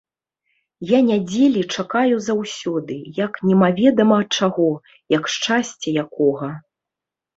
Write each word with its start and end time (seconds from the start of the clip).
Я 0.91 0.99
нядзелі 1.09 1.61
чакаю 1.75 2.15
заўсёды, 2.29 2.97
як 3.25 3.33
немаведама 3.49 4.19
чаго, 4.39 4.69
як 5.19 5.23
шчасця 5.35 5.89
якога. 6.07 6.49